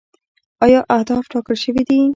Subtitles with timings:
[0.65, 1.99] آیا اهداف ټاکل شوي دي؟